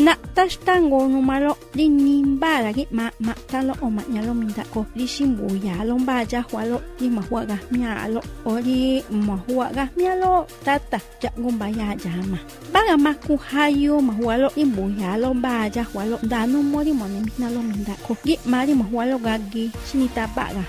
Na 0.00 0.16
tashtango 0.34 1.08
numalo 1.08 1.56
di 1.76 1.88
nimbara 1.88 2.72
gi 2.72 2.84
ma 2.96 3.10
ma 3.20 3.34
talo 3.50 3.74
o 3.84 3.90
ma 3.90 4.02
nyalo 4.12 4.32
minda 4.34 4.64
ko 4.72 4.86
di 4.96 5.04
shimbu 5.04 5.46
ya 5.60 5.84
lo 5.84 5.98
mbaja 5.98 6.40
hwalo 6.48 6.80
di 6.98 7.06
ma 7.12 7.22
huaga 7.28 7.58
mialo 7.70 8.20
o 8.48 8.52
di 8.60 9.04
ma 9.12 9.36
huaga 9.44 9.84
mialo 9.96 10.48
tata 10.64 10.98
ja 11.20 11.30
ngumba 11.36 11.68
ya 11.68 11.92
jama 12.00 12.38
baga 12.72 12.96
ma 12.96 13.12
ku 13.14 13.36
hayo 13.36 14.00
ma 14.00 14.12
hualo 14.16 14.48
di 14.56 14.64
mbu 14.64 14.84
ya 14.96 15.20
lo 15.20 15.34
mbaja 15.34 15.84
hwalo 15.92 16.16
dano 16.24 16.62
mori 16.62 16.92
mo 16.96 17.04
ne 17.04 17.20
mina 17.20 17.48
lo 17.52 17.60
minda 17.60 17.92
ko 18.06 18.16
gi 18.24 18.40
mari 18.48 18.72
ma 18.72 18.84
hualo 18.88 19.20
gagi 19.20 19.68
shinita 19.84 20.24
baga 20.32 20.64